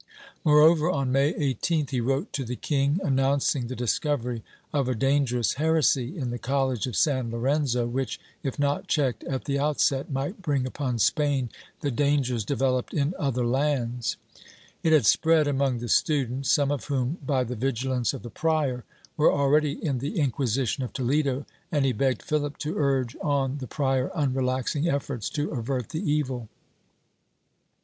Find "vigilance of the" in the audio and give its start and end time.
17.55-18.31